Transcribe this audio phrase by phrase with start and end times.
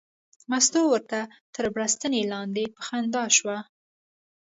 [0.49, 1.19] مستو ورته
[1.55, 3.57] تر بړستنې لاندې په خندا شوه.